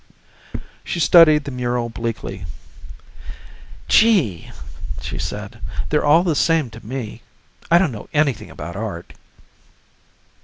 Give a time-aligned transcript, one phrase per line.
[0.83, 2.47] She studied the mural bleakly.
[3.87, 4.49] "Gee,"
[4.99, 7.21] she said, "they're all the same to me.
[7.69, 9.13] I don't know anything about art."